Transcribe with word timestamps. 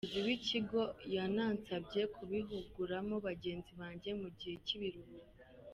Umuyobozi 0.05 0.25
w’Ikigo 0.29 0.81
yanansabye 1.15 2.01
kubihuguramo 2.15 3.15
bagenzi 3.27 3.71
banjye 3.81 4.09
mu 4.21 4.27
gihe 4.37 4.55
cy’ibiruhuko. 4.65 5.33